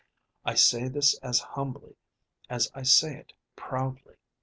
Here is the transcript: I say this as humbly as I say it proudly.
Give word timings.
I 0.43 0.55
say 0.55 0.87
this 0.87 1.13
as 1.19 1.39
humbly 1.41 1.95
as 2.49 2.71
I 2.73 2.81
say 2.81 3.15
it 3.17 3.33
proudly. 3.55 4.15